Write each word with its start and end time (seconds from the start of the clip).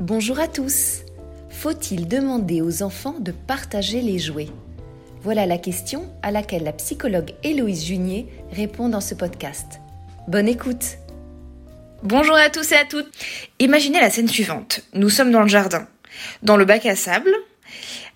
Bonjour 0.00 0.38
à 0.38 0.46
tous. 0.46 1.00
Faut-il 1.50 2.06
demander 2.06 2.62
aux 2.62 2.84
enfants 2.84 3.16
de 3.18 3.32
partager 3.32 4.00
les 4.00 4.20
jouets? 4.20 4.46
Voilà 5.22 5.44
la 5.44 5.58
question 5.58 6.08
à 6.22 6.30
laquelle 6.30 6.62
la 6.62 6.72
psychologue 6.72 7.32
Héloïse 7.42 7.84
Junier 7.84 8.28
répond 8.52 8.88
dans 8.88 9.00
ce 9.00 9.16
podcast. 9.16 9.80
Bonne 10.28 10.46
écoute 10.46 10.98
Bonjour 12.04 12.36
à 12.36 12.48
tous 12.48 12.70
et 12.70 12.76
à 12.76 12.84
toutes. 12.84 13.10
Imaginez 13.58 13.98
la 14.00 14.08
scène 14.08 14.28
suivante. 14.28 14.82
Nous 14.94 15.10
sommes 15.10 15.32
dans 15.32 15.42
le 15.42 15.48
jardin. 15.48 15.88
Dans 16.44 16.56
le 16.56 16.64
bac 16.64 16.86
à 16.86 16.94
sable, 16.94 17.34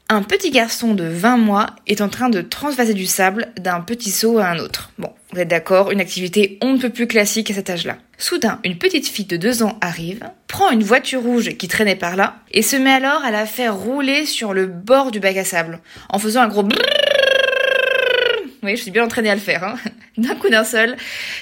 un 0.09 0.23
petit 0.23 0.53
garçon 0.53 0.95
de 0.95 1.03
20 1.03 1.37
mois 1.37 1.67
est 1.89 2.01
en 2.01 2.09
train 2.09 2.29
de 2.29 2.43
transvaser 2.43 2.95
du 2.95 3.07
sable 3.07 3.53
d'un 3.59 3.81
petit 3.81 4.13
seau 4.13 4.39
à 4.39 4.47
un 4.47 4.61
autre. 4.61 4.93
Bon, 4.99 5.11
vous 5.33 5.41
êtes 5.41 5.49
d'accord, 5.49 5.91
une 5.91 6.01
activité 6.01 6.59
on 6.63 6.75
ne 6.75 6.79
peut 6.79 6.91
plus 6.91 7.09
classique 7.09 7.51
à 7.51 7.55
cet 7.55 7.71
âge-là. 7.71 7.99
Soudain, 8.23 8.61
une 8.63 8.79
petite 8.79 9.09
fille 9.09 9.25
de 9.25 9.37
2 9.37 9.65
ans 9.65 9.77
arrive, 9.81 10.21
prend 10.47 10.71
une 10.71 10.85
voiture 10.85 11.21
rouge 11.23 11.57
qui 11.57 11.67
traînait 11.67 11.97
par 11.97 12.15
là, 12.15 12.37
et 12.53 12.63
se 12.63 12.77
met 12.77 12.93
alors 12.93 13.25
à 13.25 13.33
la 13.33 13.47
faire 13.47 13.75
rouler 13.75 14.27
sur 14.27 14.55
le 14.55 14.67
bord 14.67 15.11
du 15.11 15.19
bac 15.19 15.37
à 15.37 15.45
sable, 15.45 15.81
en 16.09 16.21
faisant 16.21 16.43
un 16.43 16.47
gros 16.47 16.63
oui, 18.63 18.77
je 18.77 18.83
suis 18.83 18.91
bien 18.91 19.05
entraînée 19.05 19.31
à 19.31 19.35
le 19.35 19.41
faire. 19.41 19.65
Hein. 19.65 19.77
D'un 20.19 20.35
coup 20.35 20.51
d'un 20.51 20.63
seul, 20.63 20.97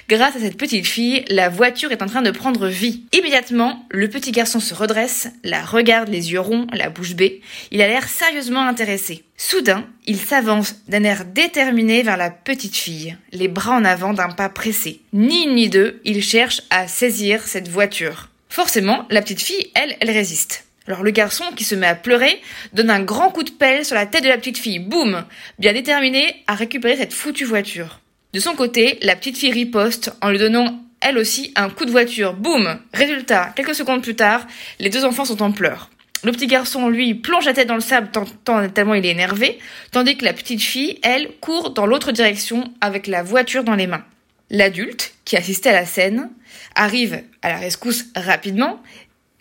grâce 0.09 0.37
à 0.37 0.39
cette 0.39 0.57
petite 0.57 0.87
fille, 0.87 1.25
la 1.29 1.49
voiture 1.49 1.91
est 1.91 2.03
en 2.03 2.07
train 2.07 2.23
de 2.23 2.31
prendre 2.31 2.69
vie. 2.69 3.03
Immédiatement, 3.13 3.85
le 3.91 4.09
petit 4.09 4.31
garçon 4.31 4.61
se 4.61 4.75
redresse, 4.75 5.29
la 5.43 5.65
regarde 5.65 6.09
les 6.09 6.31
yeux 6.31 6.39
ronds, 6.39 6.69
la 6.73 6.89
bouche 6.89 7.15
bée. 7.15 7.41
Il 7.73 7.83
a 7.83 7.89
l'air 7.89 8.09
sérieusement 8.09 8.65
intéressé. 8.65 9.25
Soudain, 9.37 9.87
il 10.07 10.19
s'avance 10.19 10.77
d'un 10.87 11.03
air 11.03 11.25
déterminé 11.25 12.03
vers 12.03 12.17
la 12.17 12.31
petite 12.31 12.77
fille, 12.77 13.17
les 13.33 13.49
bras 13.49 13.75
en 13.75 13.85
avant 13.85 14.15
d'un 14.15 14.31
pas 14.31 14.49
pressé. 14.49 15.01
Ni 15.13 15.45
une 15.45 15.57
ni 15.57 15.69
deux, 15.69 16.01
il 16.05 16.23
cherche 16.23 16.63
à 16.71 16.87
saisir 16.87 17.43
cette 17.43 17.69
voiture. 17.69 18.29
Forcément, 18.49 19.07
la 19.11 19.21
petite 19.21 19.43
fille, 19.43 19.71
elle, 19.75 19.97
elle 20.01 20.11
résiste. 20.11 20.65
Alors 20.87 21.03
le 21.03 21.11
garçon, 21.11 21.45
qui 21.57 21.65
se 21.65 21.75
met 21.75 21.87
à 21.87 21.95
pleurer, 21.95 22.41
donne 22.73 22.91
un 22.91 23.03
grand 23.03 23.31
coup 23.31 23.43
de 23.43 23.51
pelle 23.51 23.85
sur 23.85 23.95
la 23.95 24.07
tête 24.07 24.25
de 24.25 24.29
la 24.29 24.39
petite 24.39 24.59
fille. 24.59 24.79
Boum 24.79 25.25
Bien 25.59 25.73
déterminé 25.73 26.43
à 26.47 26.55
récupérer 26.55 26.97
cette 26.97 27.13
foutue 27.13 27.45
voiture. 27.45 28.01
De 28.33 28.41
son 28.41 28.55
côté, 28.55 28.99
la 29.03 29.17
petite 29.17 29.37
fille 29.37 29.53
riposte 29.53 30.13
en 30.21 30.31
lui 30.31 30.39
donnant 30.39 30.81
elle 31.01 31.19
aussi 31.19 31.53
un 31.57 31.71
coup 31.71 31.85
de 31.85 31.91
voiture. 31.91 32.35
Boum 32.35 32.79
Résultat, 32.93 33.53
quelques 33.57 33.75
secondes 33.75 34.03
plus 34.03 34.17
tard, 34.17 34.47
les 34.79 34.91
deux 34.91 35.05
enfants 35.05 35.25
sont 35.25 35.43
en 35.43 35.53
pleurs. 35.53 35.91
Le 36.23 36.33
petit 36.33 36.47
garçon, 36.47 36.89
lui, 36.89 37.15
plonge 37.15 37.47
la 37.47 37.55
tête 37.55 37.69
dans 37.69 37.75
le 37.75 37.81
sable 37.81 38.11
tant, 38.13 38.69
tellement 38.69 38.95
il 38.95 39.07
est 39.07 39.11
énervé, 39.11 39.59
tandis 39.91 40.19
que 40.19 40.25
la 40.27 40.35
petite 40.35 40.61
fille, 40.61 40.99
elle, 41.03 41.31
court 41.41 41.71
dans 41.71 41.87
l'autre 41.87 42.13
direction 42.13 42.71
avec 42.83 43.07
la 43.07 43.23
voiture 43.23 43.65
dans 43.65 43.75
les 43.75 43.87
mains. 43.87 44.05
L'adulte, 44.51 45.15
qui 45.25 45.39
assistait 45.39 45.71
à 45.71 45.81
la 45.81 45.87
scène, 45.87 46.31
arrive 46.75 47.23
à 47.41 47.49
la 47.49 47.57
rescousse 47.57 48.05
rapidement, 48.15 48.83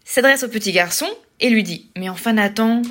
s'adresse 0.06 0.44
au 0.44 0.48
petit 0.48 0.72
garçon 0.72 1.08
et 1.40 1.50
lui 1.50 1.64
dit 1.64 1.90
Mais 1.98 2.10
enfin 2.10 2.34
Nathan, 2.34 2.82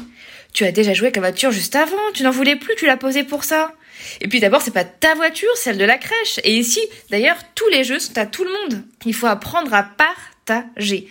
tu 0.53 0.65
as 0.65 0.73
déjà 0.73 0.95
joué 0.95 1.07
avec 1.07 1.17
la 1.17 1.23
voiture 1.23 1.51
juste 1.51 1.77
avant, 1.77 1.97
tu 2.15 2.23
n'en 2.23 2.31
voulais 2.31 2.57
plus, 2.57 2.75
tu 2.77 2.87
l'as 2.87 2.97
posée 2.97 3.25
pour 3.25 3.45
ça. 3.45 3.73
Et 4.21 4.29
puis 4.29 4.41
d'abord, 4.41 4.63
c'est 4.63 4.71
pas 4.71 4.85
ta 4.85 5.15
voiture, 5.15 5.49
celle 5.57 5.79
de 5.79 5.85
la 5.85 5.99
crèche. 5.99 6.41
Et 6.45 6.57
ici, 6.57 6.81
d'ailleurs, 7.11 7.39
tous 7.55 7.69
les 7.69 7.85
jeux 7.85 7.99
sont 7.99 8.17
à 8.17 8.27
tout 8.27 8.45
le 8.45 8.51
monde. 8.51 8.85
Il 9.05 9.15
faut 9.15 9.27
apprendre 9.27 9.73
à 9.75 9.83
partager. 9.83 11.09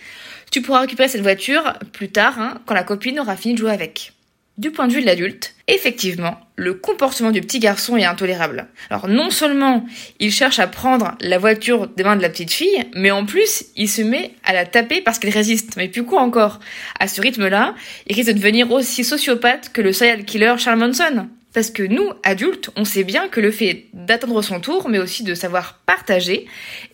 Tu 0.50 0.62
pourras 0.62 0.80
récupérer 0.80 1.08
cette 1.08 1.22
voiture 1.22 1.74
plus 1.92 2.10
tard, 2.10 2.40
hein, 2.40 2.60
quand 2.66 2.74
la 2.74 2.82
copine 2.82 3.20
aura 3.20 3.36
fini 3.36 3.54
de 3.54 3.58
jouer 3.58 3.72
avec. 3.72 4.12
Du 4.58 4.72
point 4.72 4.88
de 4.88 4.92
vue 4.92 5.02
de 5.02 5.06
l'adulte, 5.06 5.54
effectivement, 5.68 6.36
le 6.56 6.74
comportement 6.74 7.30
du 7.30 7.40
petit 7.40 7.60
garçon 7.60 7.96
est 7.96 8.04
intolérable. 8.04 8.66
Alors 8.90 9.06
non 9.06 9.30
seulement 9.30 9.86
il 10.18 10.32
cherche 10.32 10.58
à 10.58 10.66
prendre 10.66 11.16
la 11.20 11.38
voiture 11.38 11.86
des 11.86 12.02
mains 12.02 12.16
de 12.16 12.22
la 12.22 12.28
petite 12.28 12.50
fille, 12.50 12.84
mais 12.96 13.12
en 13.12 13.24
plus 13.24 13.66
il 13.76 13.88
se 13.88 14.02
met 14.02 14.32
à 14.44 14.52
la 14.52 14.66
taper 14.66 15.00
parce 15.00 15.20
qu'elle 15.20 15.32
résiste. 15.32 15.76
Mais 15.76 15.86
plus 15.86 16.02
quoi 16.02 16.22
encore 16.22 16.58
À 16.98 17.06
ce 17.06 17.20
rythme-là, 17.20 17.76
il 18.08 18.16
risque 18.16 18.30
de 18.30 18.32
devenir 18.32 18.72
aussi 18.72 19.04
sociopathe 19.04 19.70
que 19.72 19.80
le 19.80 19.92
serial 19.92 20.24
killer 20.24 20.54
Charles 20.58 20.80
Manson. 20.80 21.28
Parce 21.54 21.70
que 21.70 21.84
nous, 21.84 22.10
adultes, 22.24 22.70
on 22.74 22.84
sait 22.84 23.04
bien 23.04 23.28
que 23.28 23.40
le 23.40 23.52
fait 23.52 23.86
d'attendre 23.92 24.42
son 24.42 24.58
tour, 24.58 24.88
mais 24.88 24.98
aussi 24.98 25.22
de 25.22 25.34
savoir 25.34 25.78
partager, 25.86 26.46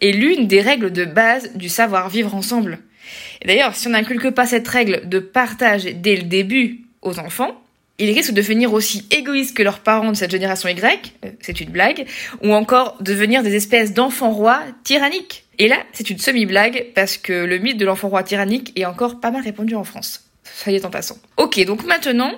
est 0.03 0.13
l'une 0.13 0.49
des 0.49 0.61
règles 0.61 0.93
de 0.93 1.07
base 1.07 1.51
du 1.55 1.71
savoir 1.71 2.11
vivre 2.11 2.35
ensemble. 2.35 2.81
D'ailleurs, 3.45 3.75
si 3.75 3.89
on 3.89 3.91
n'inculque 3.91 4.31
pas 4.31 4.47
cette 4.47 4.69
règle 4.69 5.09
de 5.09 5.19
partage 5.19 5.85
dès 5.85 6.17
le 6.17 6.23
début 6.23 6.84
aux 7.05 7.19
enfants, 7.19 7.61
ils 7.99 8.11
risquent 8.11 8.33
de 8.33 8.37
devenir 8.37 8.73
aussi 8.73 9.07
égoïstes 9.11 9.57
que 9.57 9.63
leurs 9.63 9.79
parents 9.79 10.11
de 10.11 10.17
cette 10.17 10.33
génération 10.33 10.69
Y, 10.69 11.15
euh, 11.25 11.31
c'est 11.41 11.61
une 11.61 11.71
blague, 11.71 12.07
ou 12.43 12.53
encore 12.53 12.97
devenir 13.01 13.43
des 13.43 13.55
espèces 13.55 13.95
d'enfants 13.95 14.33
rois 14.33 14.63
tyranniques. 14.83 15.45
Et 15.59 15.69
là, 15.69 15.77
c'est 15.93 16.11
une 16.11 16.19
semi-blague 16.19 16.87
parce 16.95 17.17
que 17.17 17.33
le 17.33 17.59
mythe 17.59 17.79
de 17.79 17.85
l'enfant 17.85 18.09
roi 18.09 18.25
tyrannique 18.25 18.73
est 18.75 18.85
encore 18.85 19.21
pas 19.21 19.31
mal 19.31 19.43
répandu 19.45 19.77
en 19.77 19.85
France. 19.85 20.25
Ça 20.43 20.73
y 20.73 20.75
est 20.75 20.85
en 20.85 20.91
passant. 20.91 21.17
Ok, 21.37 21.65
donc 21.65 21.85
maintenant, 21.85 22.33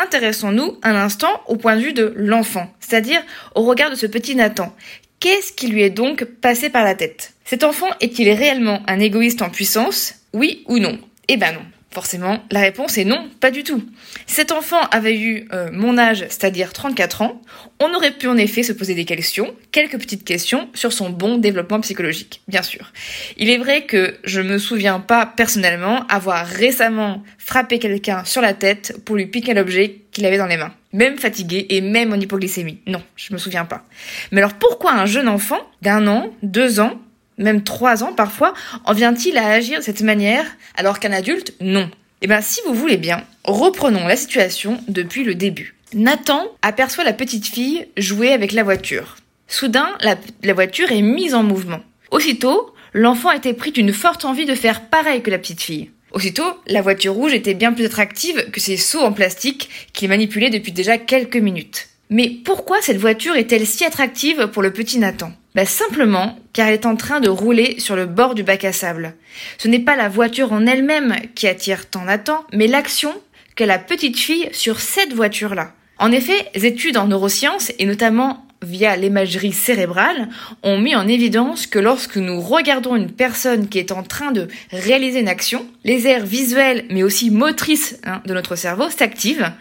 intéressons-nous 0.00 0.78
un 0.82 0.94
instant 0.94 1.42
au 1.48 1.56
point 1.56 1.76
de 1.76 1.82
vue 1.82 1.92
de 1.92 2.12
l'enfant, 2.16 2.72
c'est-à-dire 2.78 3.22
au 3.56 3.62
regard 3.62 3.90
de 3.90 3.96
ce 3.96 4.06
petit 4.06 4.36
Nathan. 4.36 4.72
Qu'est-ce 5.18 5.52
qui 5.52 5.68
lui 5.68 5.82
est 5.82 5.90
donc 5.90 6.24
passé 6.24 6.70
par 6.70 6.84
la 6.84 6.94
tête? 6.94 7.34
Cet 7.44 7.64
enfant 7.64 7.88
est-il 8.00 8.30
réellement 8.30 8.82
un 8.86 9.00
égoïste 9.00 9.42
en 9.42 9.50
puissance? 9.50 10.14
Oui 10.32 10.64
ou 10.66 10.78
non? 10.78 10.98
Eh 11.28 11.36
ben 11.36 11.52
non. 11.52 11.62
Forcément, 11.92 12.42
la 12.50 12.60
réponse 12.60 12.96
est 12.96 13.04
non, 13.04 13.28
pas 13.38 13.50
du 13.50 13.64
tout. 13.64 13.84
Cet 14.26 14.50
enfant 14.50 14.80
avait 14.90 15.18
eu 15.18 15.46
euh, 15.52 15.68
mon 15.72 15.98
âge, 15.98 16.24
c'est-à-dire 16.30 16.72
34 16.72 17.20
ans, 17.20 17.42
on 17.80 17.92
aurait 17.92 18.12
pu 18.12 18.28
en 18.28 18.38
effet 18.38 18.62
se 18.62 18.72
poser 18.72 18.94
des 18.94 19.04
questions, 19.04 19.54
quelques 19.72 19.98
petites 19.98 20.24
questions 20.24 20.70
sur 20.72 20.94
son 20.94 21.10
bon 21.10 21.36
développement 21.36 21.80
psychologique, 21.82 22.40
bien 22.48 22.62
sûr. 22.62 22.92
Il 23.36 23.50
est 23.50 23.58
vrai 23.58 23.84
que 23.84 24.16
je 24.24 24.40
me 24.40 24.56
souviens 24.56 25.00
pas 25.00 25.26
personnellement 25.26 26.06
avoir 26.06 26.46
récemment 26.46 27.22
frappé 27.36 27.78
quelqu'un 27.78 28.24
sur 28.24 28.40
la 28.40 28.54
tête 28.54 28.96
pour 29.04 29.16
lui 29.16 29.26
piquer 29.26 29.52
l'objet 29.52 30.00
qu'il 30.12 30.24
avait 30.24 30.38
dans 30.38 30.46
les 30.46 30.56
mains. 30.56 30.72
Même 30.94 31.18
fatigué 31.18 31.66
et 31.68 31.82
même 31.82 32.14
en 32.14 32.16
hypoglycémie. 32.16 32.78
Non, 32.86 33.02
je 33.16 33.34
me 33.34 33.38
souviens 33.38 33.66
pas. 33.66 33.84
Mais 34.30 34.40
alors 34.40 34.54
pourquoi 34.54 34.92
un 34.92 35.04
jeune 35.04 35.28
enfant 35.28 35.60
d'un 35.82 36.06
an, 36.06 36.32
deux 36.42 36.80
ans, 36.80 36.98
même 37.38 37.62
trois 37.62 38.04
ans 38.04 38.12
parfois, 38.12 38.54
en 38.84 38.92
vient-il 38.92 39.36
à 39.38 39.48
agir 39.48 39.80
de 39.80 39.84
cette 39.84 40.02
manière 40.02 40.46
alors 40.76 41.00
qu'un 41.00 41.12
adulte, 41.12 41.54
non 41.60 41.90
Eh 42.20 42.26
bien, 42.26 42.40
si 42.40 42.60
vous 42.66 42.74
voulez 42.74 42.96
bien, 42.96 43.24
reprenons 43.44 44.06
la 44.06 44.16
situation 44.16 44.78
depuis 44.88 45.24
le 45.24 45.34
début. 45.34 45.74
Nathan 45.94 46.46
aperçoit 46.62 47.04
la 47.04 47.12
petite 47.12 47.46
fille 47.46 47.86
jouer 47.96 48.32
avec 48.32 48.52
la 48.52 48.62
voiture. 48.62 49.16
Soudain, 49.46 49.90
la, 50.00 50.54
voiture 50.54 50.90
est 50.90 51.02
mise 51.02 51.34
en 51.34 51.42
mouvement. 51.42 51.80
Aussitôt, 52.10 52.74
l'enfant 52.94 53.30
était 53.30 53.52
pris 53.52 53.72
d'une 53.72 53.92
forte 53.92 54.24
envie 54.24 54.46
de 54.46 54.54
faire 54.54 54.88
pareil 54.88 55.22
que 55.22 55.30
la 55.30 55.38
petite 55.38 55.60
fille. 55.60 55.90
Aussitôt, 56.12 56.56
la 56.66 56.82
voiture 56.82 57.14
rouge 57.14 57.34
était 57.34 57.54
bien 57.54 57.72
plus 57.72 57.84
attractive 57.84 58.50
que 58.50 58.60
ces 58.60 58.76
seaux 58.76 59.00
en 59.00 59.12
plastique 59.12 59.68
qu'il 59.92 60.08
manipulait 60.08 60.50
depuis 60.50 60.72
déjà 60.72 60.98
quelques 60.98 61.36
minutes. 61.36 61.88
Mais 62.12 62.28
pourquoi 62.28 62.82
cette 62.82 62.98
voiture 62.98 63.36
est-elle 63.36 63.66
si 63.66 63.86
attractive 63.86 64.48
pour 64.48 64.60
le 64.60 64.70
petit 64.70 64.98
Nathan? 64.98 65.32
Bah 65.54 65.64
simplement 65.64 66.38
car 66.52 66.68
elle 66.68 66.74
est 66.74 66.84
en 66.84 66.94
train 66.94 67.20
de 67.20 67.30
rouler 67.30 67.80
sur 67.80 67.96
le 67.96 68.04
bord 68.04 68.34
du 68.34 68.42
bac 68.42 68.66
à 68.66 68.72
sable. 68.74 69.14
Ce 69.56 69.66
n'est 69.66 69.80
pas 69.80 69.96
la 69.96 70.10
voiture 70.10 70.52
en 70.52 70.66
elle-même 70.66 71.16
qui 71.34 71.48
attire 71.48 71.88
tant 71.88 72.04
Nathan, 72.04 72.44
mais 72.52 72.66
l'action 72.66 73.14
qu'a 73.56 73.64
la 73.64 73.78
petite 73.78 74.18
fille 74.18 74.50
sur 74.52 74.78
cette 74.78 75.14
voiture-là. 75.14 75.72
En 75.98 76.12
effet, 76.12 76.50
études 76.52 76.98
en 76.98 77.06
neurosciences, 77.06 77.72
et 77.78 77.86
notamment 77.86 78.44
via 78.64 78.96
l'imagerie 78.96 79.52
cérébrale, 79.52 80.28
ont 80.62 80.78
mis 80.78 80.94
en 80.94 81.08
évidence 81.08 81.66
que 81.66 81.78
lorsque 81.78 82.16
nous 82.16 82.40
regardons 82.40 82.96
une 82.96 83.10
personne 83.10 83.68
qui 83.68 83.78
est 83.78 83.92
en 83.92 84.02
train 84.02 84.32
de 84.32 84.48
réaliser 84.70 85.20
une 85.20 85.28
action, 85.28 85.66
les 85.84 86.06
aires 86.06 86.26
visuelles 86.26 86.84
mais 86.90 87.02
aussi 87.02 87.30
motrices 87.30 87.98
hein, 88.04 88.22
de 88.26 88.34
notre 88.34 88.56
cerveau 88.56 88.90
s'activent 88.90 89.52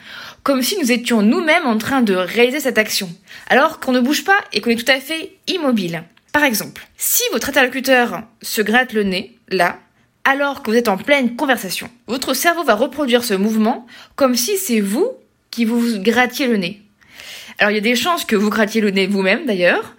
comme 0.44 0.62
si 0.62 0.78
nous 0.80 0.92
étions 0.92 1.22
nous-mêmes 1.22 1.68
en 1.68 1.78
train 1.78 2.02
de 2.02 2.16
réaliser 2.16 2.60
cette 2.60 2.78
action, 2.78 3.10
alors 3.48 3.80
qu'on 3.80 3.92
ne 3.92 4.00
bouge 4.00 4.24
pas 4.24 4.40
et 4.54 4.62
qu'on 4.62 4.72
est 4.72 4.84
tout 4.84 4.92
à 4.92 5.00
fait 5.00 5.34
immobile. 5.48 6.04
Par 6.34 6.44
exemple, 6.44 6.88
si 6.98 7.24
votre 7.32 7.50
interlocuteur 7.50 8.24
se 8.42 8.62
gratte 8.62 8.94
le 8.94 9.04
nez, 9.04 9.38
là, 9.50 9.78
alors 10.24 10.62
que 10.62 10.72
vous 10.72 10.78
êtes 10.78 10.88
en 10.88 10.98
pleine 10.98 11.36
conversation, 11.36 11.90
votre 12.08 12.34
cerveau 12.34 12.64
va 12.64 12.76
reproduire 12.76 13.24
ce 13.24 13.34
mouvement 13.34 13.86
comme 14.16 14.36
si 14.36 14.58
c'est 14.58 14.80
vous 14.80 15.12
qui 15.50 15.66
vous 15.66 16.00
grattiez 16.00 16.48
le 16.48 16.58
nez. 16.58 16.82
Alors 17.60 17.72
il 17.72 17.76
y 17.76 17.78
a 17.78 17.82
des 17.82 17.96
chances 17.96 18.26
que 18.26 18.36
vous 18.36 18.50
grattiez 18.50 18.82
le 18.82 18.92
nez 18.92 19.08
vous-même 19.08 19.46
d'ailleurs, 19.46 19.96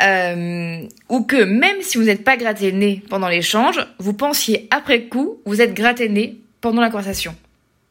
euh, 0.00 0.82
ou 1.08 1.22
que 1.22 1.44
même 1.44 1.80
si 1.80 1.98
vous 1.98 2.04
n'êtes 2.04 2.24
pas 2.24 2.36
gratté 2.36 2.70
le 2.70 2.78
nez 2.78 3.02
pendant 3.08 3.28
l'échange, 3.28 3.80
vous 3.98 4.12
pensiez 4.12 4.68
après 4.70 5.04
coup 5.04 5.40
vous 5.44 5.60
êtes 5.60 5.74
gratté 5.74 6.08
le 6.08 6.14
nez 6.14 6.38
pendant 6.60 6.80
la 6.80 6.90
conversation. 6.90 7.34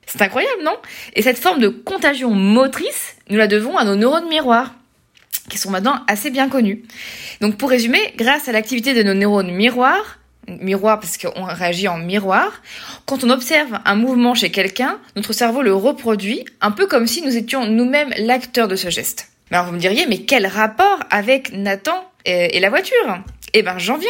C'est 0.05 0.21
incroyable, 0.21 0.63
non? 0.63 0.75
Et 1.15 1.21
cette 1.21 1.37
forme 1.37 1.59
de 1.59 1.69
contagion 1.69 2.31
motrice, 2.31 3.15
nous 3.29 3.37
la 3.37 3.47
devons 3.47 3.77
à 3.77 3.85
nos 3.85 3.95
neurones 3.95 4.27
miroirs, 4.27 4.75
qui 5.49 5.57
sont 5.57 5.71
maintenant 5.71 6.01
assez 6.07 6.29
bien 6.29 6.49
connus. 6.49 6.83
Donc 7.41 7.57
pour 7.57 7.69
résumer, 7.69 8.13
grâce 8.17 8.47
à 8.47 8.51
l'activité 8.51 8.93
de 8.93 9.03
nos 9.03 9.13
neurones 9.13 9.51
miroirs, 9.51 10.19
miroir 10.47 10.99
parce 10.99 11.17
qu'on 11.17 11.43
réagit 11.43 11.87
en 11.87 11.97
miroir, 11.97 12.61
quand 13.05 13.23
on 13.23 13.29
observe 13.29 13.79
un 13.85 13.95
mouvement 13.95 14.35
chez 14.35 14.51
quelqu'un, 14.51 14.99
notre 15.15 15.33
cerveau 15.33 15.61
le 15.61 15.73
reproduit, 15.73 16.45
un 16.61 16.71
peu 16.71 16.87
comme 16.87 17.07
si 17.07 17.21
nous 17.21 17.37
étions 17.37 17.65
nous-mêmes 17.65 18.13
l'acteur 18.17 18.67
de 18.67 18.75
ce 18.75 18.89
geste. 18.89 19.29
Alors 19.51 19.65
vous 19.65 19.73
me 19.73 19.79
diriez, 19.79 20.05
mais 20.07 20.19
quel 20.19 20.47
rapport 20.47 20.99
avec 21.09 21.53
Nathan 21.53 22.09
et 22.25 22.59
la 22.59 22.69
voiture? 22.69 23.19
Eh 23.53 23.61
ben 23.61 23.77
j'en 23.77 23.97
viens. 23.97 24.09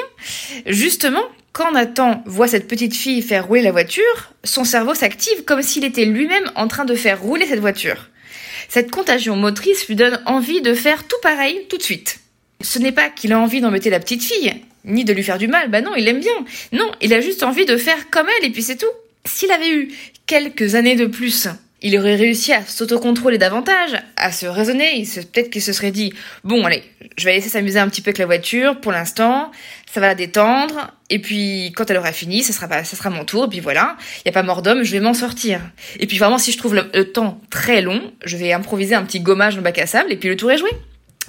Justement, 0.66 1.24
quand 1.52 1.72
Nathan 1.72 2.24
voit 2.26 2.48
cette 2.48 2.68
petite 2.68 2.96
fille 2.96 3.22
faire 3.22 3.48
rouler 3.48 3.62
la 3.62 3.72
voiture, 3.72 4.34
son 4.44 4.64
cerveau 4.64 4.94
s'active 4.94 5.44
comme 5.44 5.62
s'il 5.62 5.84
était 5.84 6.06
lui-même 6.06 6.50
en 6.56 6.68
train 6.68 6.86
de 6.86 6.96
faire 6.96 7.22
rouler 7.22 7.46
cette 7.46 7.60
voiture. 7.60 8.10
Cette 8.70 8.90
contagion 8.90 9.36
motrice 9.36 9.88
lui 9.88 9.96
donne 9.96 10.20
envie 10.26 10.62
de 10.62 10.74
faire 10.74 11.08
tout 11.08 11.20
pareil 11.22 11.68
tout 11.70 11.78
de 11.78 11.84
suite. 11.84 12.20
Ce 12.62 12.80
n'est 12.80 12.92
pas 12.92 13.10
qu'il 13.10 13.34
a 13.34 13.40
envie 13.40 13.62
d'embêter 13.62 13.90
la 13.90 14.00
petite 14.00 14.24
fille, 14.24 14.54
ni 14.86 15.06
de 15.06 15.14
lui 15.14 15.24
faire 15.24 15.38
du 15.38 15.48
mal, 15.48 15.70
bah 15.70 15.82
non, 15.82 15.96
il 15.96 16.08
aime 16.08 16.20
bien. 16.20 16.34
Non, 16.72 16.92
il 17.02 17.14
a 17.14 17.22
juste 17.22 17.44
envie 17.44 17.66
de 17.66 17.78
faire 17.78 18.10
comme 18.10 18.28
elle 18.38 18.48
et 18.48 18.52
puis 18.52 18.64
c'est 18.64 18.78
tout. 18.78 18.86
S'il 19.26 19.52
avait 19.52 19.72
eu 19.72 19.92
quelques 20.26 20.76
années 20.76 20.96
de 20.96 21.06
plus, 21.06 21.48
il 21.84 21.98
aurait 21.98 22.16
réussi 22.16 22.54
à 22.54 22.66
s'autocontrôler 22.66 23.38
davantage, 23.38 24.02
à 24.16 24.32
se 24.32 24.46
raisonner, 24.46 25.06
peut-être 25.34 25.50
qu'il 25.50 25.62
se 25.62 25.74
serait 25.74 25.92
dit, 25.92 26.14
bon 26.46 26.66
allez, 26.66 26.82
je 27.18 27.26
vais 27.26 27.34
laisser 27.34 27.50
s'amuser 27.50 27.78
un 27.78 27.90
petit 27.90 28.02
peu 28.02 28.10
avec 28.10 28.20
la 28.20 28.26
voiture 28.26 28.80
pour 28.80 28.94
l'instant, 28.94 29.52
ça 29.92 30.00
va 30.00 30.08
la 30.08 30.16
détendre, 30.16 30.92
et 31.10 31.20
puis 31.20 31.74
quand 31.76 31.92
elle 31.92 31.98
aura 31.98 32.14
fini, 32.14 32.42
ça 32.42 32.54
sera, 32.54 32.84
ça 32.86 32.96
sera 32.96 33.10
mon 33.10 33.26
tour, 33.26 33.46
et 33.46 33.48
puis 33.50 33.60
voilà, 33.60 33.98
il 34.20 34.28
y 34.28 34.30
a 34.30 34.32
pas 34.32 34.44
mort 34.44 34.62
d'homme, 34.62 34.84
je 34.84 34.92
vais 34.94 35.02
m'en 35.02 35.14
sortir. 35.14 35.60
Et 36.00 36.08
puis 36.08 36.18
vraiment, 36.18 36.38
si 36.38 36.54
je 36.54 36.58
trouve 36.58 36.74
le, 36.74 37.04
temps 37.12 37.42
très 37.50 37.82
long, 37.82 38.14
je 38.26 38.38
vais 38.38 38.54
improviser 38.54 38.96
un 38.96 39.04
petit 39.04 39.20
gommage 39.20 39.54
dans 39.54 39.60
le 39.60 39.64
bac 39.64 39.78
à 39.78 39.86
sable, 39.86 40.12
et 40.12 40.16
puis 40.16 40.30
le 40.30 40.38
tour 40.38 40.52
est 40.52 40.58
joué. 40.58 40.72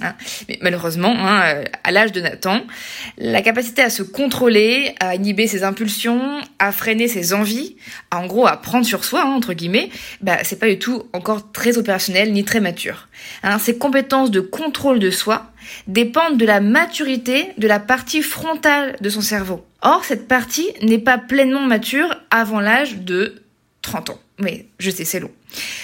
Hein. 0.01 0.13
Mais 0.49 0.59
malheureusement, 0.61 1.15
hein, 1.17 1.41
euh, 1.45 1.63
à 1.83 1.91
l'âge 1.91 2.11
de 2.11 2.21
Nathan, 2.21 2.61
la 3.17 3.41
capacité 3.41 3.81
à 3.81 3.89
se 3.89 4.03
contrôler, 4.03 4.93
à 4.99 5.15
inhiber 5.15 5.47
ses 5.47 5.63
impulsions, 5.63 6.41
à 6.59 6.71
freiner 6.71 7.07
ses 7.07 7.33
envies, 7.33 7.75
à, 8.11 8.19
en 8.19 8.27
gros 8.27 8.47
à 8.47 8.57
prendre 8.57 8.85
sur 8.85 9.05
soi, 9.05 9.23
hein, 9.23 9.31
entre 9.31 9.53
guillemets, 9.53 9.89
bah, 10.21 10.37
c'est 10.43 10.59
pas 10.59 10.67
du 10.67 10.79
tout 10.79 11.03
encore 11.13 11.51
très 11.51 11.77
opérationnel 11.77 12.33
ni 12.33 12.43
très 12.43 12.59
mature. 12.59 13.07
Ces 13.59 13.77
compétences 13.77 14.31
de 14.31 14.41
contrôle 14.41 14.99
de 14.99 15.09
soi 15.09 15.51
dépendent 15.87 16.37
de 16.37 16.45
la 16.45 16.61
maturité 16.61 17.47
de 17.57 17.67
la 17.67 17.79
partie 17.79 18.21
frontale 18.21 18.95
de 19.01 19.09
son 19.09 19.21
cerveau. 19.21 19.65
Or, 19.81 20.03
cette 20.03 20.27
partie 20.27 20.67
n'est 20.81 20.99
pas 20.99 21.17
pleinement 21.17 21.61
mature 21.61 22.15
avant 22.31 22.59
l'âge 22.59 22.97
de 22.97 23.43
30 23.81 24.11
ans. 24.11 24.19
Mais 24.39 24.65
je 24.79 24.89
sais, 24.89 25.05
c'est 25.05 25.19
long. 25.19 25.31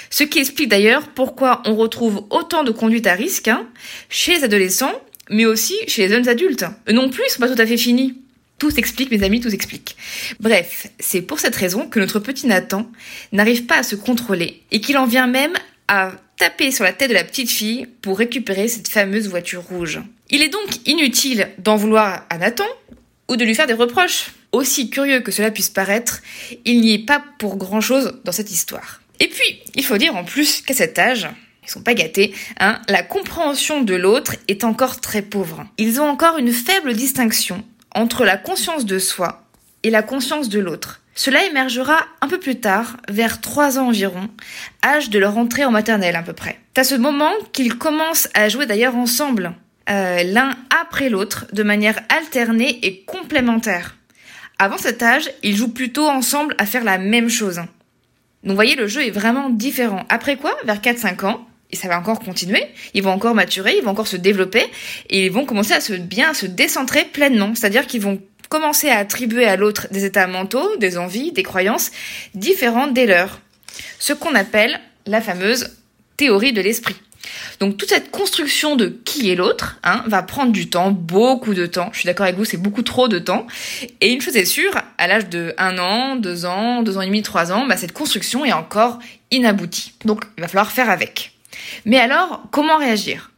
Ce 0.10 0.24
qui 0.24 0.40
explique 0.40 0.70
d'ailleurs 0.70 1.08
pourquoi 1.10 1.62
on 1.66 1.76
retrouve 1.76 2.26
autant 2.30 2.64
de 2.64 2.72
conduites 2.72 3.08
à 3.08 3.14
risque 3.14 3.48
hein, 3.48 3.68
chez 4.10 4.36
les 4.36 4.44
adolescents, 4.44 5.02
mais 5.30 5.46
aussi 5.46 5.76
chez 5.88 6.04
les 6.04 6.10
jeunes 6.14 6.28
adultes. 6.28 6.66
Non 6.92 7.10
plus, 7.10 7.24
ils 7.28 7.32
sont 7.32 7.40
pas 7.40 7.50
tout 7.50 7.62
à 7.62 7.66
fait 7.66 7.78
finis. 7.78 8.16
Tout 8.60 8.70
s'explique, 8.70 9.10
mes 9.10 9.24
amis, 9.24 9.40
tout 9.40 9.50
s'explique. 9.50 9.98
Bref, 10.40 10.88
c'est 11.00 11.22
pour 11.22 11.40
cette 11.40 11.56
raison 11.56 11.88
que 11.88 12.00
notre 12.00 12.20
petit 12.20 12.46
Nathan 12.46 12.90
n'arrive 13.32 13.66
pas 13.66 13.78
à 13.78 13.84
se 13.84 13.96
contrôler 13.96 14.62
et 14.72 14.82
qu'il 14.82 14.98
en 14.98 15.08
vient 15.08 15.26
même 15.26 15.54
à 15.88 16.12
taper 16.38 16.72
sur 16.72 16.84
la 16.84 16.94
tête 16.94 17.10
de 17.10 17.16
la 17.16 17.24
petite 17.24 17.50
fille 17.50 17.88
pour 18.02 18.18
récupérer 18.18 18.68
cette 18.68 18.88
fameuse 18.88 19.28
voiture 19.28 19.64
rouge. 19.64 20.00
Il 20.30 20.42
est 20.42 20.50
donc 20.50 20.88
inutile 20.88 21.50
d'en 21.58 21.76
vouloir 21.76 22.26
à 22.30 22.38
Nathan 22.38 22.68
ou 23.28 23.36
de 23.36 23.44
lui 23.44 23.56
faire 23.56 23.68
des 23.68 23.74
reproches. 23.74 24.32
Aussi 24.52 24.90
curieux 24.90 25.22
que 25.22 25.32
cela 25.32 25.50
puisse 25.50 25.70
paraître, 25.70 26.22
il 26.66 26.82
n'y 26.82 26.94
est 26.94 27.06
pas 27.06 27.24
pour 27.40 27.58
grand 27.58 27.82
chose 27.82 28.20
dans 28.26 28.32
cette 28.32 28.52
histoire. 28.52 29.01
Et 29.22 29.28
puis, 29.28 29.62
il 29.76 29.86
faut 29.86 30.00
dire 30.00 30.16
en 30.16 30.24
plus 30.24 30.62
qu'à 30.62 30.74
cet 30.74 30.98
âge, 30.98 31.30
ils 31.64 31.70
sont 31.70 31.84
pas 31.84 31.94
gâtés, 31.94 32.34
hein, 32.60 32.82
la 32.90 33.04
compréhension 33.04 33.82
de 33.82 33.94
l'autre 33.94 34.36
est 34.48 34.64
encore 34.64 35.00
très 35.00 35.22
pauvre. 35.22 35.64
Ils 35.78 36.02
ont 36.02 36.10
encore 36.10 36.40
une 36.40 36.52
faible 36.52 36.96
distinction 36.96 37.64
entre 37.94 38.26
la 38.26 38.36
conscience 38.36 38.84
de 38.84 38.98
soi 38.98 39.44
et 39.84 39.92
la 39.92 40.02
conscience 40.02 40.50
de 40.50 40.60
l'autre. 40.60 41.02
Cela 41.14 41.46
émergera 41.46 42.00
un 42.22 42.28
peu 42.28 42.40
plus 42.40 42.60
tard, 42.60 42.98
vers 43.10 43.42
3 43.42 43.78
ans 43.78 43.90
environ, 43.90 44.28
âge 44.84 45.12
de 45.12 45.20
leur 45.20 45.38
entrée 45.38 45.66
en 45.66 45.72
maternelle 45.72 46.16
à 46.16 46.24
peu 46.24 46.34
près. 46.34 46.60
C'est 46.74 46.82
à 46.82 46.84
ce 46.84 46.96
moment 46.96 47.34
qu'ils 47.54 47.78
commencent 47.78 48.30
à 48.34 48.50
jouer 48.50 48.66
d'ailleurs 48.66 48.96
ensemble, 48.96 49.54
euh, 49.92 50.24
l'un 50.24 50.56
après 50.82 51.10
l'autre, 51.10 51.46
de 51.54 51.62
manière 51.62 52.00
alternée 52.10 52.80
et 52.82 53.04
complémentaire. 53.04 53.98
Avant 54.58 54.80
cet 54.80 55.04
âge, 55.04 55.30
ils 55.44 55.56
jouent 55.56 55.74
plutôt 55.74 56.08
ensemble 56.08 56.56
à 56.58 56.66
faire 56.66 56.84
la 56.84 56.98
même 56.98 57.30
chose. 57.30 57.62
Donc 58.44 58.52
vous 58.52 58.56
voyez, 58.56 58.76
le 58.76 58.88
jeu 58.88 59.06
est 59.06 59.12
vraiment 59.12 59.50
différent. 59.50 60.06
Après 60.10 60.36
quoi, 60.36 60.58
vers 60.64 60.82
4-5 60.82 61.26
ans, 61.26 61.48
et 61.72 61.76
ça 61.76 61.88
va 61.88 61.98
encore 61.98 62.20
continuer, 62.20 62.64
ils 62.94 63.04
vont 63.04 63.12
encore 63.12 63.36
maturer, 63.36 63.76
ils 63.78 63.84
vont 63.84 63.92
encore 63.92 64.08
se 64.08 64.18
développer, 64.18 64.64
et 65.10 65.26
ils 65.26 65.32
vont 65.32 65.46
commencer 65.46 65.74
à 65.74 65.82
se 65.82 65.94
bien 65.94 66.34
se 66.34 66.46
décentrer 66.46 67.06
pleinement. 67.06 67.54
C'est-à-dire 67.56 67.88
qu'ils 67.88 68.02
vont 68.02 68.22
commencer 68.50 68.90
à 68.90 68.98
attribuer 68.98 69.46
à 69.46 69.56
l'autre 69.56 69.88
des 69.92 70.04
états 70.04 70.28
mentaux, 70.28 70.76
des 70.78 70.98
envies, 70.98 71.32
des 71.32 71.44
croyances 71.44 71.92
différentes 72.36 72.94
des 72.94 73.06
leurs. 73.06 73.40
Ce 74.00 74.12
qu'on 74.12 74.36
appelle 74.36 74.80
la 75.06 75.22
fameuse 75.22 75.78
théorie 76.18 76.52
de 76.52 76.62
l'esprit. 76.62 76.96
Donc 77.60 77.78
toute 77.78 77.90
cette 77.90 78.12
construction 78.12 78.76
de 78.76 78.88
qui 78.88 79.30
est 79.32 79.36
l'autre 79.36 79.80
hein, 79.84 80.04
va 80.08 80.24
prendre 80.24 80.52
du 80.52 80.70
temps, 80.70 80.92
beaucoup 80.92 81.54
de 81.54 81.66
temps. 81.66 81.90
Je 81.94 82.00
suis 82.00 82.08
d'accord 82.08 82.26
avec 82.26 82.38
vous, 82.38 82.46
c'est 82.46 82.58
beaucoup 82.58 82.84
trop 82.84 83.08
de 83.08 83.20
temps. 83.20 83.48
Et 84.02 84.12
une 84.12 84.22
chose 84.22 84.36
est 84.36 84.46
sûre, 84.46 84.74
à 84.98 85.08
l'âge 85.08 85.30
de 85.30 85.54
1 85.58 85.78
an, 85.78 86.16
2 86.16 86.46
ans, 86.46 86.84
2 86.84 86.98
ans 86.98 87.02
et 87.02 87.08
demi, 87.08 87.22
3 87.22 87.52
ans, 87.52 87.66
bah, 87.68 87.78
cette 87.78 87.94
construction 87.94 88.46
est 88.46 88.54
encore 88.54 89.00
inaboutie. 89.32 89.94
Donc 90.06 90.24
il 90.38 90.42
va 90.42 90.48
falloir 90.48 90.72
faire 90.72 90.90
avec. 90.90 91.34
Mais 91.86 91.98
alors, 91.98 92.44
comment 92.52 92.78
réagir? 92.78 93.32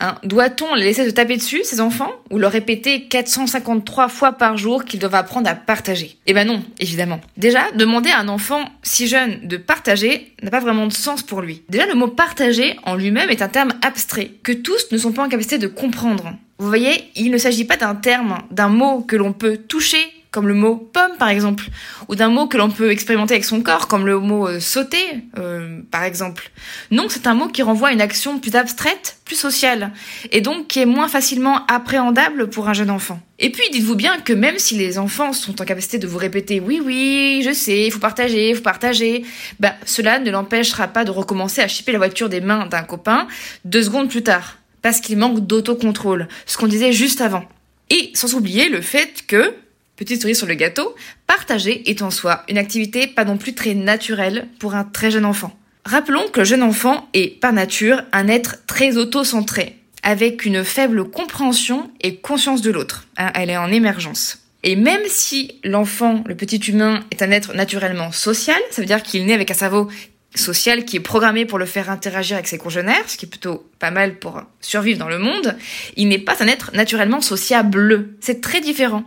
Hein, 0.00 0.16
doit-on 0.22 0.74
les 0.74 0.84
laisser 0.84 1.04
se 1.04 1.14
taper 1.14 1.36
dessus, 1.36 1.62
ces 1.64 1.80
enfants, 1.80 2.12
ou 2.30 2.38
leur 2.38 2.52
répéter 2.52 3.04
453 3.08 4.08
fois 4.08 4.32
par 4.32 4.56
jour 4.56 4.84
qu'ils 4.84 5.00
doivent 5.00 5.14
apprendre 5.14 5.50
à 5.50 5.54
partager? 5.54 6.16
Eh 6.26 6.34
ben 6.34 6.46
non, 6.46 6.62
évidemment. 6.78 7.20
Déjà, 7.36 7.70
demander 7.72 8.10
à 8.10 8.20
un 8.20 8.28
enfant 8.28 8.64
si 8.82 9.08
jeune 9.08 9.46
de 9.46 9.56
partager 9.56 10.32
n'a 10.42 10.50
pas 10.50 10.60
vraiment 10.60 10.86
de 10.86 10.92
sens 10.92 11.22
pour 11.22 11.40
lui. 11.40 11.62
Déjà, 11.68 11.86
le 11.86 11.94
mot 11.94 12.08
partager 12.08 12.76
en 12.84 12.94
lui-même 12.94 13.30
est 13.30 13.42
un 13.42 13.48
terme 13.48 13.72
abstrait, 13.82 14.30
que 14.42 14.52
tous 14.52 14.92
ne 14.92 14.98
sont 14.98 15.12
pas 15.12 15.24
en 15.24 15.28
capacité 15.28 15.58
de 15.58 15.66
comprendre. 15.66 16.32
Vous 16.58 16.66
voyez, 16.68 17.04
il 17.14 17.30
ne 17.30 17.38
s'agit 17.38 17.64
pas 17.64 17.76
d'un 17.76 17.94
terme, 17.94 18.38
d'un 18.50 18.68
mot 18.68 19.00
que 19.00 19.16
l'on 19.16 19.32
peut 19.32 19.56
toucher, 19.56 19.98
comme 20.30 20.48
le 20.48 20.54
mot 20.54 20.76
pomme 20.76 21.16
par 21.18 21.28
exemple, 21.28 21.64
ou 22.08 22.14
d'un 22.14 22.28
mot 22.28 22.46
que 22.46 22.56
l'on 22.56 22.70
peut 22.70 22.90
expérimenter 22.90 23.34
avec 23.34 23.44
son 23.44 23.62
corps, 23.62 23.88
comme 23.88 24.06
le 24.06 24.18
mot 24.18 24.46
euh, 24.46 24.60
sauter 24.60 25.22
euh, 25.38 25.80
par 25.90 26.04
exemple. 26.04 26.50
Non, 26.90 27.06
c'est 27.08 27.26
un 27.26 27.34
mot 27.34 27.48
qui 27.48 27.62
renvoie 27.62 27.88
à 27.88 27.92
une 27.92 28.00
action 28.00 28.38
plus 28.38 28.54
abstraite, 28.54 29.18
plus 29.24 29.36
sociale, 29.36 29.92
et 30.30 30.40
donc 30.40 30.68
qui 30.68 30.80
est 30.80 30.86
moins 30.86 31.08
facilement 31.08 31.64
appréhendable 31.66 32.50
pour 32.50 32.68
un 32.68 32.74
jeune 32.74 32.90
enfant. 32.90 33.20
Et 33.38 33.50
puis 33.50 33.62
dites-vous 33.70 33.94
bien 33.94 34.18
que 34.18 34.32
même 34.32 34.58
si 34.58 34.76
les 34.76 34.98
enfants 34.98 35.32
sont 35.32 35.62
en 35.62 35.64
capacité 35.64 35.98
de 35.98 36.06
vous 36.06 36.18
répéter 36.18 36.60
oui 36.60 36.80
oui, 36.84 37.42
je 37.44 37.52
sais, 37.52 37.86
il 37.86 37.92
faut 37.92 38.00
partager, 38.00 38.50
il 38.50 38.56
faut 38.56 38.62
partager, 38.62 39.24
bah 39.60 39.74
cela 39.84 40.18
ne 40.18 40.30
l'empêchera 40.30 40.88
pas 40.88 41.04
de 41.04 41.10
recommencer 41.10 41.60
à 41.60 41.68
chipper 41.68 41.92
la 41.92 41.98
voiture 41.98 42.28
des 42.28 42.40
mains 42.40 42.66
d'un 42.66 42.82
copain 42.82 43.28
deux 43.64 43.84
secondes 43.84 44.10
plus 44.10 44.22
tard, 44.22 44.58
parce 44.82 45.00
qu'il 45.00 45.18
manque 45.18 45.46
d'autocontrôle, 45.46 46.28
ce 46.46 46.58
qu'on 46.58 46.66
disait 46.66 46.92
juste 46.92 47.20
avant. 47.20 47.44
Et 47.90 48.10
sans 48.14 48.34
oublier 48.34 48.68
le 48.68 48.80
fait 48.80 49.24
que 49.26 49.54
Petite 49.98 50.22
cerise 50.22 50.38
sur 50.38 50.46
le 50.46 50.54
gâteau, 50.54 50.94
partager 51.26 51.90
est 51.90 52.02
en 52.02 52.12
soi 52.12 52.44
une 52.48 52.56
activité 52.56 53.08
pas 53.08 53.24
non 53.24 53.36
plus 53.36 53.56
très 53.56 53.74
naturelle 53.74 54.46
pour 54.60 54.76
un 54.76 54.84
très 54.84 55.10
jeune 55.10 55.24
enfant. 55.24 55.58
Rappelons 55.84 56.28
que 56.28 56.38
le 56.38 56.44
jeune 56.44 56.62
enfant 56.62 57.08
est 57.14 57.40
par 57.40 57.52
nature 57.52 58.04
un 58.12 58.28
être 58.28 58.64
très 58.66 58.96
auto-centré, 58.96 59.76
avec 60.04 60.44
une 60.44 60.62
faible 60.62 61.10
compréhension 61.10 61.90
et 62.00 62.14
conscience 62.14 62.62
de 62.62 62.70
l'autre. 62.70 63.08
Hein, 63.16 63.32
elle 63.34 63.50
est 63.50 63.56
en 63.56 63.72
émergence. 63.72 64.38
Et 64.62 64.76
même 64.76 65.02
si 65.08 65.58
l'enfant, 65.64 66.22
le 66.26 66.36
petit 66.36 66.58
humain, 66.58 67.04
est 67.10 67.22
un 67.22 67.32
être 67.32 67.54
naturellement 67.54 68.12
social, 68.12 68.60
ça 68.70 68.80
veut 68.80 68.86
dire 68.86 69.02
qu'il 69.02 69.26
naît 69.26 69.34
avec 69.34 69.50
un 69.50 69.54
cerveau 69.54 69.88
social 70.34 70.84
qui 70.84 70.96
est 70.96 71.00
programmé 71.00 71.46
pour 71.46 71.58
le 71.58 71.66
faire 71.66 71.90
interagir 71.90 72.36
avec 72.36 72.48
ses 72.48 72.58
congénères, 72.58 73.08
ce 73.08 73.16
qui 73.16 73.26
est 73.26 73.28
plutôt 73.28 73.68
pas 73.78 73.90
mal 73.90 74.18
pour 74.18 74.42
survivre 74.60 74.98
dans 74.98 75.08
le 75.08 75.18
monde, 75.18 75.56
il 75.96 76.08
n'est 76.08 76.18
pas 76.18 76.42
un 76.42 76.46
être 76.46 76.70
naturellement 76.74 77.20
sociable. 77.20 78.08
C'est 78.20 78.40
très 78.40 78.60
différent. 78.60 79.04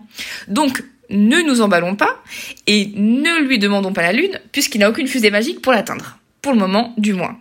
Donc, 0.48 0.84
ne 1.10 1.42
nous 1.42 1.62
emballons 1.62 1.96
pas 1.96 2.24
et 2.68 2.92
ne 2.96 3.42
lui 3.42 3.60
demandons 3.60 3.94
pas 3.94 4.02
la 4.02 4.14
lune 4.14 4.40
puisqu'il 4.52 4.80
n'a 4.80 4.90
aucune 4.90 5.08
fusée 5.08 5.32
magique 5.32 5.62
pour 5.62 5.74
l'atteindre. 5.74 6.18
Pour 6.42 6.54
le 6.54 6.60
moment, 6.60 6.94
du 6.98 7.14
moins. 7.14 7.38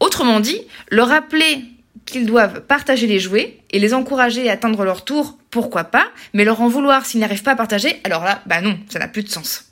Autrement 0.00 0.40
dit, 0.40 0.60
leur 0.90 1.08
rappeler 1.08 1.64
qu'ils 2.06 2.26
doivent 2.26 2.62
partager 2.62 3.06
les 3.06 3.20
jouets 3.20 3.58
et 3.70 3.78
les 3.78 3.94
encourager 3.94 4.48
à 4.48 4.54
atteindre 4.54 4.84
leur 4.84 5.04
tour, 5.04 5.38
pourquoi 5.50 5.84
pas, 5.84 6.06
mais 6.32 6.44
leur 6.44 6.60
en 6.60 6.68
vouloir 6.68 7.06
s'ils 7.06 7.20
n'arrivent 7.20 7.44
pas 7.44 7.52
à 7.52 7.56
partager, 7.56 8.00
alors 8.02 8.24
là, 8.24 8.42
bah 8.46 8.60
non, 8.60 8.78
ça 8.88 8.98
n'a 8.98 9.06
plus 9.06 9.22
de 9.22 9.28
sens. 9.28 9.71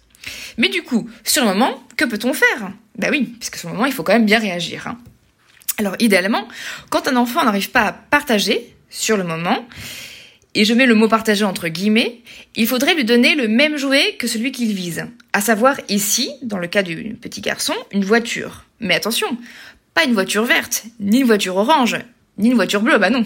Mais 0.58 0.68
du 0.68 0.82
coup, 0.82 1.08
sur 1.24 1.44
le 1.44 1.48
moment, 1.48 1.82
que 1.96 2.04
peut-on 2.04 2.32
faire? 2.32 2.72
Bah 2.98 3.08
oui, 3.10 3.34
puisque 3.38 3.56
sur 3.56 3.68
le 3.68 3.74
moment, 3.74 3.86
il 3.86 3.92
faut 3.92 4.02
quand 4.02 4.12
même 4.12 4.26
bien 4.26 4.38
réagir. 4.38 4.86
Hein. 4.86 4.98
Alors 5.78 5.96
idéalement, 5.98 6.46
quand 6.90 7.08
un 7.08 7.16
enfant 7.16 7.44
n'arrive 7.44 7.70
pas 7.70 7.86
à 7.86 7.92
partager 7.92 8.74
sur 8.90 9.16
le 9.16 9.24
moment, 9.24 9.66
et 10.54 10.64
je 10.64 10.74
mets 10.74 10.86
le 10.86 10.94
mot 10.94 11.08
partager 11.08 11.44
entre 11.44 11.68
guillemets, 11.68 12.20
il 12.56 12.66
faudrait 12.66 12.94
lui 12.94 13.04
donner 13.04 13.34
le 13.34 13.48
même 13.48 13.76
jouet 13.76 14.16
que 14.18 14.26
celui 14.26 14.52
qu'il 14.52 14.74
vise. 14.74 15.06
À 15.32 15.40
savoir 15.40 15.76
ici, 15.88 16.30
dans 16.42 16.58
le 16.58 16.66
cas 16.66 16.82
du 16.82 17.16
petit 17.20 17.40
garçon, 17.40 17.74
une 17.92 18.04
voiture. 18.04 18.64
Mais 18.80 18.94
attention, 18.94 19.28
pas 19.94 20.04
une 20.04 20.12
voiture 20.12 20.44
verte, 20.44 20.84
ni 20.98 21.20
une 21.20 21.26
voiture 21.26 21.56
orange, 21.56 21.98
ni 22.40 22.48
une 22.48 22.54
voiture 22.54 22.82
bleue, 22.82 22.98
bah 22.98 23.10
non. 23.10 23.24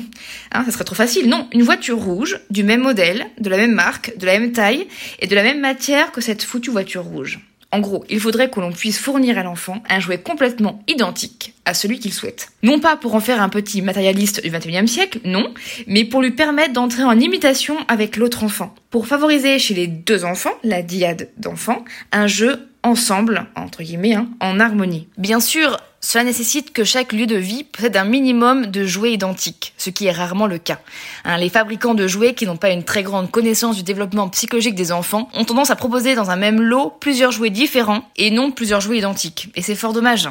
Hein, 0.53 0.65
ça 0.65 0.73
serait 0.73 0.85
trop 0.85 0.95
facile. 0.95 1.29
Non, 1.29 1.49
une 1.53 1.63
voiture 1.63 1.99
rouge, 1.99 2.41
du 2.51 2.63
même 2.63 2.83
modèle, 2.83 3.27
de 3.41 3.49
la 3.49 3.57
même 3.57 3.73
marque, 3.73 4.17
de 4.19 4.27
la 4.27 4.39
même 4.39 4.53
taille 4.53 4.87
et 5.21 5.27
de 5.27 5.35
la 5.35 5.43
même 5.43 5.61
matière 5.61 6.13
que 6.13 6.21
cette 6.21 6.43
foutue 6.43 6.71
voiture 6.71 7.05
rouge. 7.05 7.41
En 7.75 7.81
gros, 7.81 8.05
il 8.09 8.21
faudrait 8.21 8.51
que 8.51 8.61
l'on 8.61 8.71
puisse 8.71 9.01
fournir 9.01 9.37
à 9.37 9.43
l'enfant 9.43 9.83
un 9.89 9.99
jouet 9.99 10.19
complètement 10.19 10.85
identique 10.87 11.55
à 11.65 11.75
celui 11.75 11.99
qu'il 11.99 12.13
souhaite. 12.13 12.51
Non 12.63 12.79
pas 12.79 12.97
pour 12.97 13.17
en 13.17 13.21
faire 13.21 13.43
un 13.43 13.49
petit 13.49 13.83
matérialiste 13.83 14.45
du 14.45 14.49
21e 14.49 14.87
siècle, 14.87 15.19
non, 15.25 15.53
mais 15.89 16.05
pour 16.05 16.23
lui 16.23 16.31
permettre 16.31 16.73
d'entrer 16.73 17.03
en 17.03 17.19
imitation 17.19 17.77
avec 17.89 18.17
l'autre 18.17 18.45
enfant. 18.45 18.73
Pour 18.91 19.09
favoriser 19.09 19.59
chez 19.59 19.75
les 19.75 19.89
deux 19.89 20.25
enfants, 20.25 20.55
la 20.63 20.83
diade 20.83 21.31
d'enfants, 21.37 21.85
un 22.13 22.29
jeu 22.29 22.69
ensemble, 22.85 23.47
entre 23.57 23.83
guillemets, 23.83 24.15
hein, 24.15 24.29
en 24.39 24.61
harmonie. 24.61 25.09
Bien 25.19 25.41
sûr, 25.41 25.79
cela 26.05 26.23
nécessite 26.25 26.75
que 26.75 26.85
chaque 26.85 27.15
lieu 27.15 27.27
de 27.27 27.37
vie 27.37 27.65
possède 27.65 27.97
un 27.97 28.05
minimum 28.05 28.67
de 28.67 28.85
jouets 28.85 29.15
identiques, 29.15 29.73
ce 29.79 29.89
qui 29.89 30.05
est 30.05 30.13
rarement 30.13 30.47
le 30.47 30.59
cas. 30.59 30.79
Hein, 31.25 31.39
les 31.39 31.49
fabricants 31.49 31.95
de 31.95 32.07
jouets 32.07 32.35
qui 32.35 32.45
n'ont 32.47 32.59
pas 32.59 32.69
une 32.69 32.85
très 32.85 33.03
grande 33.03 33.31
connaissance 33.31 33.77
du 33.77 33.85
développement 33.85 34.29
psychologique 34.29 34.75
des 34.75 34.93
enfants 34.93 35.31
ont 35.33 35.47
tendance 35.47 35.71
à 35.71 35.77
proposer 35.77 36.15
dans 36.15 36.31
un 36.31 36.37
même 36.37 36.61
lot 36.61 36.91
plusieurs 37.01 37.33
jouets 37.33 37.49
différents 37.49 38.07
et 38.17 38.31
non 38.31 38.51
plusieurs 38.51 38.83
jouets 38.83 38.99
identiques. 38.99 39.49
Et 39.55 39.63
c'est 39.63 39.75
fort 39.75 39.95
dommage. 39.95 40.29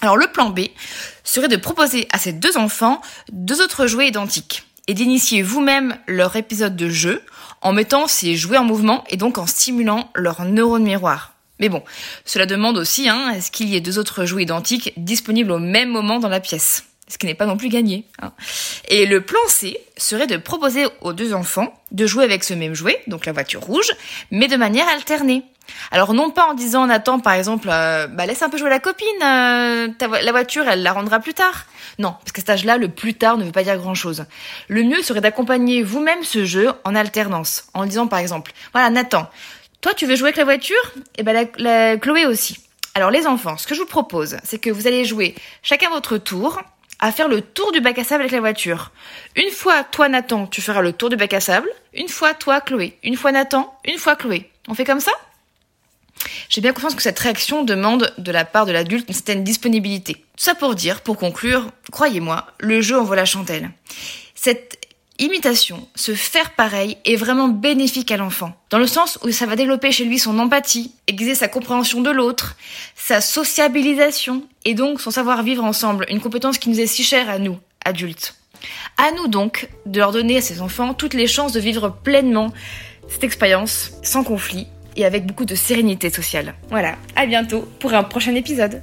Alors 0.00 0.16
le 0.16 0.28
plan 0.28 0.48
B 0.48 0.60
serait 1.24 1.48
de 1.48 1.56
proposer 1.56 2.08
à 2.10 2.18
ces 2.18 2.32
deux 2.32 2.56
enfants 2.56 3.02
deux 3.30 3.60
autres 3.60 3.86
jouets 3.86 4.08
identiques 4.08 4.64
et 4.86 4.94
d'initier 4.94 5.42
vous-même 5.42 5.98
leur 6.06 6.36
épisode 6.36 6.74
de 6.74 6.88
jeu 6.88 7.22
en 7.60 7.74
mettant 7.74 8.06
ces 8.06 8.34
jouets 8.34 8.56
en 8.56 8.64
mouvement 8.64 9.04
et 9.10 9.18
donc 9.18 9.36
en 9.36 9.46
stimulant 9.46 10.10
leurs 10.14 10.46
neurones 10.46 10.84
miroirs. 10.84 11.35
Mais 11.58 11.68
bon, 11.68 11.82
cela 12.24 12.46
demande 12.46 12.76
aussi 12.76 13.08
hein, 13.08 13.30
est-ce 13.30 13.50
qu'il 13.50 13.68
y 13.68 13.76
ait 13.76 13.80
deux 13.80 13.98
autres 13.98 14.24
jouets 14.24 14.42
identiques 14.42 14.92
disponibles 14.96 15.52
au 15.52 15.58
même 15.58 15.88
moment 15.88 16.18
dans 16.18 16.28
la 16.28 16.40
pièce? 16.40 16.84
Ce 17.08 17.18
qui 17.18 17.26
n'est 17.26 17.34
pas 17.34 17.46
non 17.46 17.56
plus 17.56 17.68
gagné. 17.68 18.04
Hein. 18.20 18.32
Et 18.88 19.06
le 19.06 19.20
plan 19.20 19.38
C 19.46 19.78
serait 19.96 20.26
de 20.26 20.36
proposer 20.36 20.86
aux 21.02 21.12
deux 21.12 21.34
enfants 21.34 21.72
de 21.92 22.04
jouer 22.04 22.24
avec 22.24 22.42
ce 22.42 22.52
même 22.52 22.74
jouet, 22.74 23.00
donc 23.06 23.26
la 23.26 23.32
voiture 23.32 23.60
rouge, 23.60 23.92
mais 24.32 24.48
de 24.48 24.56
manière 24.56 24.88
alternée. 24.88 25.44
Alors 25.90 26.14
non 26.14 26.30
pas 26.30 26.46
en 26.46 26.54
disant 26.54 26.86
Nathan 26.86 27.20
par 27.20 27.34
exemple, 27.34 27.68
euh, 27.70 28.06
bah 28.08 28.26
laisse 28.26 28.42
un 28.42 28.48
peu 28.48 28.58
jouer 28.58 28.70
la 28.70 28.80
copine, 28.80 29.06
euh, 29.22 29.88
la 30.00 30.32
voiture 30.32 30.64
elle 30.68 30.82
la 30.82 30.92
rendra 30.92 31.20
plus 31.20 31.34
tard. 31.34 31.66
Non, 31.98 32.12
parce 32.20 32.32
qu'à 32.32 32.40
cet 32.40 32.50
âge-là, 32.50 32.76
le 32.76 32.88
plus 32.88 33.14
tard 33.14 33.38
ne 33.38 33.44
veut 33.44 33.52
pas 33.52 33.62
dire 33.62 33.76
grand-chose. 33.78 34.24
Le 34.68 34.82
mieux 34.82 35.02
serait 35.02 35.20
d'accompagner 35.20 35.82
vous-même 35.82 36.22
ce 36.22 36.44
jeu 36.44 36.72
en 36.84 36.94
alternance, 36.94 37.64
en 37.72 37.86
disant 37.86 38.06
par 38.06 38.18
exemple, 38.18 38.52
voilà 38.72 38.90
Nathan, 38.90 39.28
toi, 39.86 39.94
tu 39.94 40.06
veux 40.06 40.16
jouer 40.16 40.30
avec 40.30 40.36
la 40.36 40.42
voiture? 40.42 40.94
Eh 41.16 41.22
ben 41.22 41.48
la, 41.58 41.96
Chloé 41.96 42.26
aussi. 42.26 42.58
Alors 42.96 43.12
les 43.12 43.24
enfants, 43.24 43.56
ce 43.56 43.68
que 43.68 43.74
je 43.76 43.78
vous 43.78 43.86
propose, 43.86 44.36
c'est 44.42 44.58
que 44.58 44.68
vous 44.68 44.88
allez 44.88 45.04
jouer 45.04 45.36
chacun 45.62 45.90
votre 45.90 46.18
tour 46.18 46.60
à 46.98 47.12
faire 47.12 47.28
le 47.28 47.40
tour 47.40 47.70
du 47.70 47.80
bac 47.80 47.96
à 47.96 48.02
sable 48.02 48.22
avec 48.22 48.32
la 48.32 48.40
voiture. 48.40 48.90
Une 49.36 49.52
fois, 49.52 49.84
toi 49.84 50.08
Nathan, 50.08 50.48
tu 50.48 50.60
feras 50.60 50.82
le 50.82 50.92
tour 50.92 51.08
du 51.08 51.14
bac 51.14 51.32
à 51.34 51.40
sable. 51.40 51.68
Une 51.94 52.08
fois, 52.08 52.34
toi 52.34 52.60
Chloé. 52.60 52.98
Une 53.04 53.14
fois 53.14 53.30
Nathan, 53.30 53.78
une 53.84 53.96
fois 53.96 54.16
Chloé. 54.16 54.50
On 54.66 54.74
fait 54.74 54.84
comme 54.84 54.98
ça? 54.98 55.12
J'ai 56.48 56.60
bien 56.60 56.72
confiance 56.72 56.96
que 56.96 57.02
cette 57.02 57.20
réaction 57.20 57.62
demande 57.62 58.12
de 58.18 58.32
la 58.32 58.44
part 58.44 58.66
de 58.66 58.72
l'adulte 58.72 59.06
une 59.06 59.14
certaine 59.14 59.44
disponibilité. 59.44 60.14
Tout 60.14 60.42
ça 60.42 60.56
pour 60.56 60.74
dire, 60.74 61.02
pour 61.02 61.16
conclure, 61.16 61.70
croyez-moi, 61.92 62.44
le 62.58 62.80
jeu 62.80 62.98
envoie 62.98 63.14
la 63.14 63.24
chandelle. 63.24 63.70
Cette 64.34 64.85
imitation, 65.18 65.86
se 65.94 66.14
faire 66.14 66.54
pareil, 66.54 66.96
est 67.04 67.16
vraiment 67.16 67.48
bénéfique 67.48 68.10
à 68.10 68.16
l'enfant. 68.16 68.52
Dans 68.70 68.78
le 68.78 68.86
sens 68.86 69.18
où 69.24 69.30
ça 69.30 69.46
va 69.46 69.56
développer 69.56 69.92
chez 69.92 70.04
lui 70.04 70.18
son 70.18 70.38
empathie, 70.38 70.92
aiguiser 71.06 71.34
sa 71.34 71.48
compréhension 71.48 72.00
de 72.00 72.10
l'autre, 72.10 72.56
sa 72.94 73.20
sociabilisation, 73.20 74.44
et 74.64 74.74
donc 74.74 75.00
son 75.00 75.10
savoir-vivre 75.10 75.64
ensemble, 75.64 76.06
une 76.08 76.20
compétence 76.20 76.58
qui 76.58 76.68
nous 76.68 76.80
est 76.80 76.86
si 76.86 77.02
chère 77.02 77.30
à 77.30 77.38
nous, 77.38 77.58
adultes. 77.84 78.34
À 78.96 79.10
nous 79.12 79.28
donc 79.28 79.68
de 79.84 79.98
leur 79.98 80.12
donner 80.12 80.38
à 80.38 80.42
ces 80.42 80.60
enfants 80.60 80.94
toutes 80.94 81.14
les 81.14 81.26
chances 81.26 81.52
de 81.52 81.60
vivre 81.60 81.88
pleinement 81.88 82.52
cette 83.08 83.24
expérience, 83.24 83.92
sans 84.02 84.24
conflit, 84.24 84.66
et 84.96 85.04
avec 85.04 85.26
beaucoup 85.26 85.44
de 85.44 85.54
sérénité 85.54 86.10
sociale. 86.10 86.54
Voilà, 86.70 86.96
à 87.14 87.26
bientôt 87.26 87.68
pour 87.78 87.94
un 87.94 88.02
prochain 88.02 88.34
épisode. 88.34 88.82